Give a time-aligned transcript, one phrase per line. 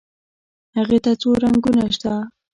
[0.77, 2.13] هغې ته څو رنګونه شته.